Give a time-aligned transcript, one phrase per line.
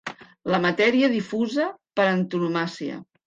[0.53, 1.67] La matèria difusa
[1.99, 2.99] per antonomàsia.